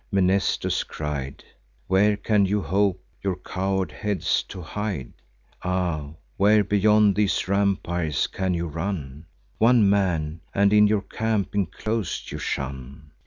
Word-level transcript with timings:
Mnestheus 0.11 0.83
cried, 0.83 1.43
"Where 1.85 2.17
can 2.17 2.47
you 2.47 2.63
hope 2.63 2.99
your 3.21 3.35
coward 3.35 3.91
heads 3.91 4.41
to 4.47 4.59
hide? 4.59 5.13
Ah! 5.61 6.15
where 6.37 6.63
beyond 6.63 7.13
these 7.15 7.47
rampires 7.47 8.25
can 8.25 8.55
you 8.55 8.65
run? 8.65 9.27
One 9.59 9.87
man, 9.87 10.41
and 10.55 10.73
in 10.73 10.87
your 10.87 11.03
camp 11.03 11.53
inclos'd, 11.53 12.31
you 12.31 12.39
shun! 12.39 13.11